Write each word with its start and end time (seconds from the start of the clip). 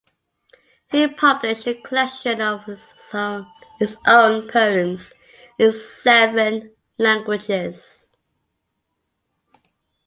He 0.89 1.07
published 1.07 1.67
a 1.67 1.75
collection 1.79 2.41
of 2.41 2.63
his 2.65 3.97
own 4.07 4.49
poems 4.49 5.13
in 5.59 5.71
seven 5.73 6.71
languages. 6.97 8.15